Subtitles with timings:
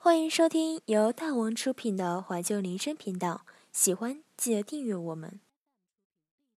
[0.00, 5.40] 欢迎收听由大王出品的怀旧铃声频道喜欢记得订阅我们。